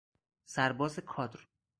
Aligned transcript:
سرباز 0.45 0.99
کادر 0.99 1.39